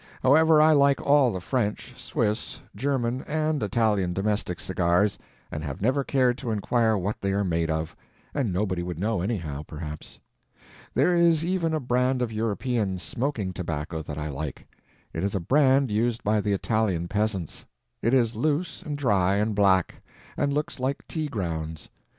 However, 0.23 0.59
I 0.59 0.71
like 0.71 0.99
all 0.99 1.31
the 1.31 1.39
French, 1.39 1.93
Swiss, 1.95 2.59
German, 2.75 3.21
and 3.27 3.61
Italian 3.61 4.13
domestic 4.13 4.59
cigars, 4.59 5.19
and 5.51 5.63
have 5.63 5.79
never 5.79 6.03
cared 6.03 6.39
to 6.39 6.49
inquire 6.49 6.97
what 6.97 7.21
they 7.21 7.33
are 7.33 7.43
made 7.43 7.69
of; 7.69 7.95
and 8.33 8.51
nobody 8.51 8.81
would 8.81 8.97
know, 8.97 9.21
anyhow, 9.21 9.61
perhaps. 9.61 10.19
There 10.95 11.13
is 11.15 11.45
even 11.45 11.71
a 11.75 11.79
brand 11.79 12.23
of 12.23 12.33
European 12.33 12.97
smoking 12.97 13.53
tobacco 13.53 14.01
that 14.01 14.17
I 14.17 14.27
like. 14.27 14.65
It 15.13 15.23
is 15.23 15.35
a 15.35 15.39
brand 15.39 15.91
used 15.91 16.23
by 16.23 16.41
the 16.41 16.53
Italian 16.53 17.07
peasants. 17.07 17.65
It 18.01 18.15
is 18.15 18.35
loose 18.35 18.81
and 18.81 18.97
dry 18.97 19.35
and 19.35 19.53
black, 19.53 20.01
and 20.35 20.51
looks 20.51 20.79
like 20.79 21.07
tea 21.07 21.27
grounds. 21.27 21.89